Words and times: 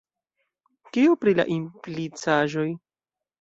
Kio 0.97 1.17
pri 1.25 1.33
la 1.41 1.45
implicaĵoj? 1.57 2.67